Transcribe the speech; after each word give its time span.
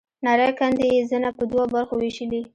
نرۍ 0.25 0.49
کندې 0.59 0.85
يې 0.93 1.01
زنه 1.11 1.29
په 1.37 1.43
دوو 1.49 1.63
برخو 1.73 1.93
وېشلې. 1.97 2.41